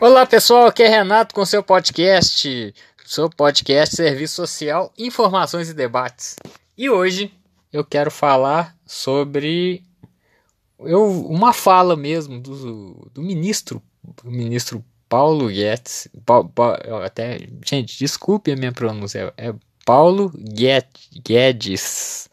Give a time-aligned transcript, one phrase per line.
[0.00, 2.74] Olá pessoal, aqui é Renato com seu podcast,
[3.04, 6.36] seu podcast Serviço Social, Informações e Debates.
[6.76, 7.32] E hoje
[7.72, 9.82] eu quero falar sobre
[10.80, 13.80] eu, uma fala mesmo do, do ministro,
[14.22, 16.08] do ministro Paulo Guedes.
[16.26, 16.74] Pa, pa,
[17.04, 20.32] até, gente, desculpe a minha pronúncia, é Paulo
[21.24, 22.28] Guedes.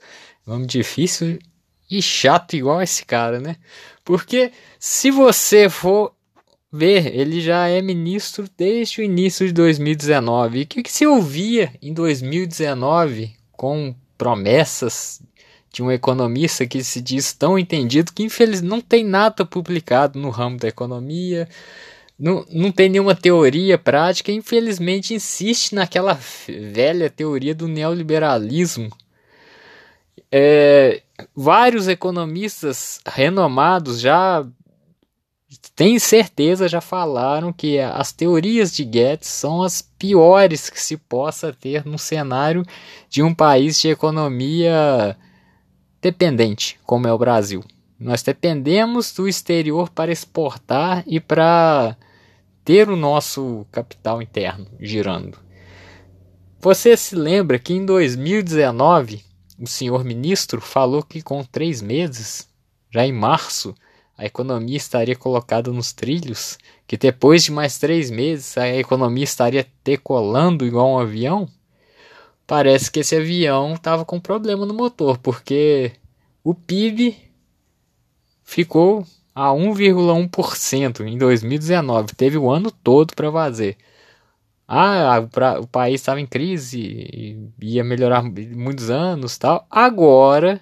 [0.45, 1.39] Nome difícil
[1.89, 3.57] e chato igual esse cara, né?
[4.03, 6.13] Porque se você for
[6.71, 10.59] ver, ele já é ministro desde o início de 2019.
[10.59, 15.21] E o que, que se ouvia em 2019 com promessas
[15.71, 20.29] de um economista que se diz tão entendido que infelizmente não tem nada publicado no
[20.29, 21.47] ramo da economia,
[22.19, 28.91] não, não tem nenhuma teoria prática, infelizmente insiste naquela velha teoria do neoliberalismo.
[30.31, 31.01] É,
[31.35, 34.45] vários economistas renomados já
[35.75, 41.51] tem certeza já falaram que as teorias de Guedes são as piores que se possa
[41.51, 42.65] ter no cenário
[43.09, 45.17] de um país de economia
[46.01, 47.63] dependente, como é o Brasil.
[47.99, 51.95] Nós dependemos do exterior para exportar e para
[52.63, 55.37] ter o nosso capital interno girando.
[56.59, 59.23] Você se lembra que em 2019
[59.59, 62.47] o senhor ministro falou que com três meses,
[62.89, 63.75] já em março,
[64.21, 69.65] a economia estaria colocada nos trilhos, que depois de mais três meses a economia estaria
[69.83, 71.49] decolando igual um avião,
[72.45, 75.93] parece que esse avião estava com problema no motor, porque
[76.43, 77.17] o PIB
[78.43, 83.75] ficou a 1,1% em 2019, teve o ano todo para fazer.
[84.67, 85.15] Ah,
[85.59, 89.65] o país estava em crise, ia melhorar muitos anos, tal.
[89.67, 90.61] Agora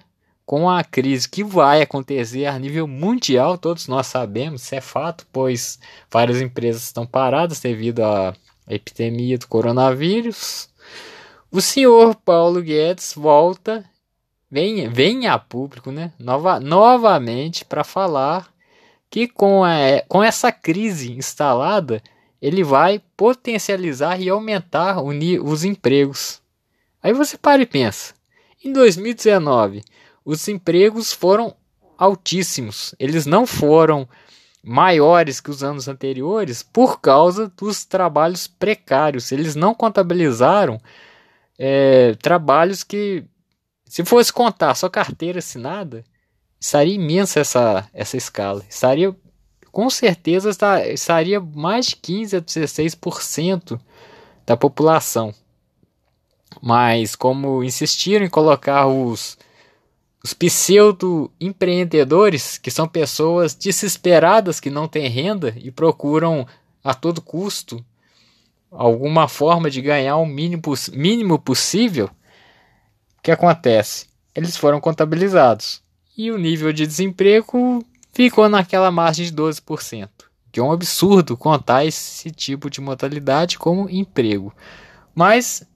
[0.50, 5.24] com a crise que vai acontecer a nível mundial, todos nós sabemos, isso é fato,
[5.32, 5.78] pois
[6.10, 8.34] várias empresas estão paradas devido à
[8.68, 10.68] epidemia do coronavírus.
[11.52, 13.88] O senhor Paulo Guedes volta,
[14.50, 18.52] vem, vem a público, né, nova, novamente para falar
[19.08, 22.02] que com, a, com essa crise instalada,
[22.42, 26.42] ele vai potencializar e aumentar os empregos.
[27.00, 28.14] Aí você para e pensa,
[28.64, 29.82] em 2019
[30.24, 31.54] os empregos foram
[31.96, 32.94] altíssimos.
[32.98, 34.08] Eles não foram
[34.62, 39.32] maiores que os anos anteriores por causa dos trabalhos precários.
[39.32, 40.80] Eles não contabilizaram
[41.58, 43.24] é, trabalhos que,
[43.84, 46.04] se fosse contar só carteira assinada,
[46.58, 48.62] estaria imensa essa, essa escala.
[48.68, 49.14] Estaria,
[49.72, 50.50] com certeza,
[50.86, 53.80] estaria mais de 15 a 16%
[54.46, 55.34] da população.
[56.60, 59.38] Mas, como insistiram em colocar os
[60.22, 66.46] os pseudo-empreendedores, que são pessoas desesperadas que não têm renda e procuram
[66.84, 67.82] a todo custo
[68.70, 72.06] alguma forma de ganhar o mínimo, mínimo possível,
[73.18, 74.06] o que acontece?
[74.34, 75.82] Eles foram contabilizados
[76.16, 80.08] e o nível de desemprego ficou naquela margem de 12%,
[80.52, 84.54] que é um absurdo contar esse tipo de modalidade como emprego.
[85.14, 85.66] Mas,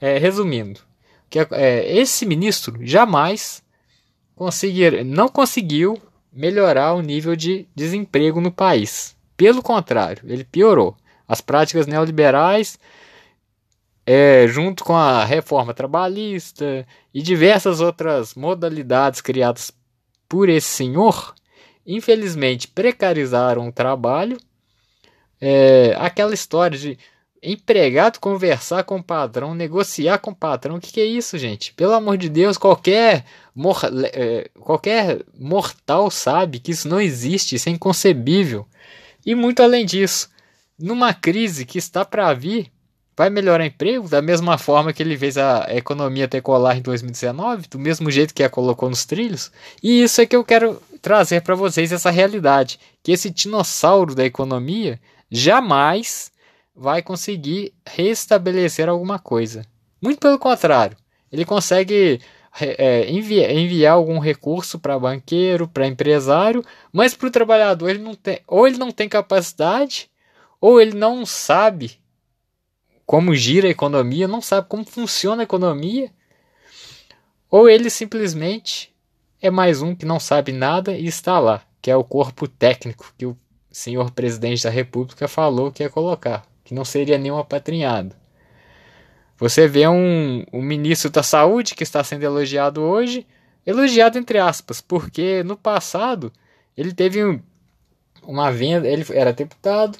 [0.00, 0.80] é, resumindo,
[1.28, 3.61] que é, esse ministro jamais
[4.42, 9.14] conseguir, não conseguiu melhorar o nível de desemprego no país.
[9.36, 10.96] Pelo contrário, ele piorou.
[11.28, 12.76] As práticas neoliberais,
[14.04, 19.70] é, junto com a reforma trabalhista e diversas outras modalidades criadas
[20.28, 21.36] por esse senhor,
[21.86, 24.38] infelizmente precarizaram o trabalho.
[25.40, 26.98] É, aquela história de
[27.42, 30.76] empregado conversar com o patrão, negociar com o patrão.
[30.76, 31.74] O que, que é isso, gente?
[31.74, 33.80] Pelo amor de Deus, qualquer, mor
[34.12, 38.66] é, qualquer mortal sabe que isso não existe, isso é inconcebível.
[39.26, 40.28] E muito além disso,
[40.78, 42.70] numa crise que está para vir,
[43.16, 47.78] vai melhorar emprego da mesma forma que ele fez a economia decolar em 2019, do
[47.78, 49.50] mesmo jeito que a colocou nos trilhos.
[49.82, 54.24] E isso é que eu quero trazer para vocês essa realidade, que esse dinossauro da
[54.24, 54.98] economia
[55.30, 56.31] jamais
[56.74, 59.64] vai conseguir restabelecer alguma coisa.
[60.00, 60.96] Muito pelo contrário,
[61.30, 62.20] ele consegue
[62.60, 68.14] é, enviar, enviar algum recurso para banqueiro, para empresário, mas para o trabalhador ele não
[68.14, 70.10] tem, ou ele não tem capacidade,
[70.60, 72.00] ou ele não sabe
[73.06, 76.10] como gira a economia, não sabe como funciona a economia,
[77.50, 78.94] ou ele simplesmente
[79.40, 83.12] é mais um que não sabe nada e está lá, que é o corpo técnico
[83.18, 83.36] que o
[83.70, 88.16] senhor presidente da República falou que ia colocar que não seria nenhum apatrinhado.
[89.36, 93.26] Você vê um, um ministro da Saúde que está sendo elogiado hoje,
[93.66, 96.32] elogiado entre aspas, porque no passado
[96.74, 97.38] ele teve um,
[98.22, 99.98] uma venda, ele era deputado,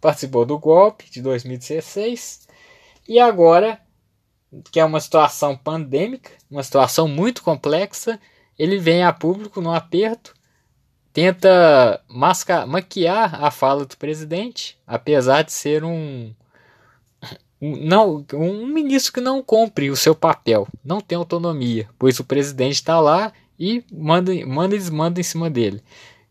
[0.00, 2.46] participou do golpe de 2016
[3.08, 3.80] e agora,
[4.70, 8.20] que é uma situação pandêmica, uma situação muito complexa,
[8.56, 10.34] ele vem a público no aperto,
[11.12, 16.32] tenta masca maquiar a fala do presidente, apesar de ser um,
[17.60, 22.24] um, não, um ministro que não cumpre o seu papel, não tem autonomia, pois o
[22.24, 25.82] presidente está lá e manda, manda eles mandam em cima dele.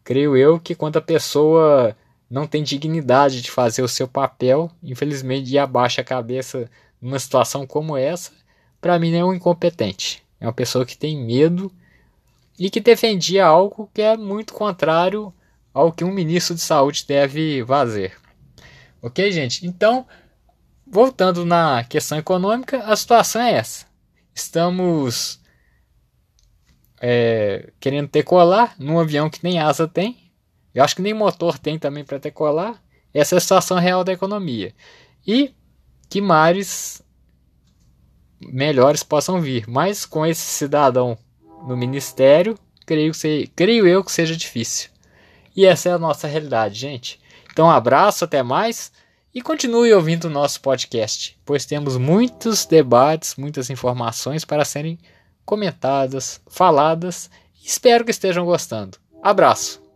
[0.03, 1.95] Creio eu que quando a pessoa
[2.29, 6.69] não tem dignidade de fazer o seu papel, infelizmente, e abaixa a cabeça
[6.99, 8.31] numa situação como essa,
[8.79, 10.23] para mim é um incompetente.
[10.39, 11.71] É uma pessoa que tem medo
[12.61, 15.33] e que defendia algo que é muito contrário
[15.73, 18.15] ao que um ministro de saúde deve fazer.
[19.01, 19.65] Ok, gente?
[19.65, 20.05] Então,
[20.85, 23.87] voltando na questão econômica, a situação é essa.
[24.35, 25.41] Estamos
[27.01, 30.31] é, querendo decolar num avião que nem asa tem,
[30.71, 32.79] eu acho que nem motor tem também para decolar.
[33.11, 34.71] Essa é a situação real da economia.
[35.25, 35.51] E
[36.07, 37.01] que mares
[38.39, 39.67] melhores possam vir.
[39.67, 41.17] Mas com esse cidadão
[41.67, 44.89] no ministério, creio, que, creio eu que seja difícil.
[45.55, 47.19] E essa é a nossa realidade, gente.
[47.51, 48.91] Então, um abraço, até mais.
[49.33, 54.99] E continue ouvindo o nosso podcast, pois temos muitos debates, muitas informações para serem
[55.45, 57.29] comentadas, faladas.
[57.63, 58.97] Espero que estejam gostando.
[59.23, 59.90] Abraço!